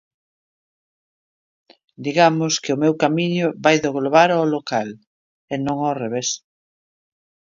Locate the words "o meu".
2.75-2.93